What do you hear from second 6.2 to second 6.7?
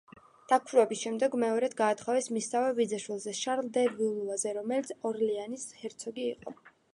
იყო.